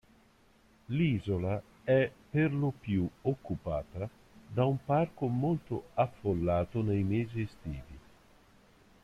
[0.89, 4.09] L'isola è per lo più occupata
[4.47, 7.99] da un parco molto affollato nei mesi estivi.